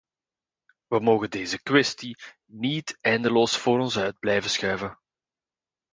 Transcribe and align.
Wij 0.87 0.99
mogen 0.99 1.29
deze 1.29 1.61
kwestie 1.63 2.17
niet 2.45 2.97
eindeloos 3.01 3.57
voor 3.57 3.79
ons 3.79 3.97
uit 3.97 4.19
blijven 4.19 4.49
schuiven. 4.49 4.97